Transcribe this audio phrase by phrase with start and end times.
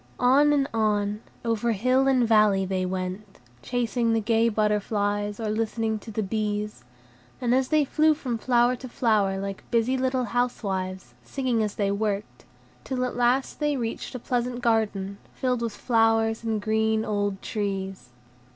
[0.19, 5.99] On and on, over hill and valley, they went, chasing the gay butterflies, or listening
[5.99, 6.83] to the bees,
[7.39, 12.45] as they flew from flower to flower like busy little housewives, singing as they worked;
[12.83, 18.09] till at last they reached a pleasant garden, filled with flowers and green, old trees.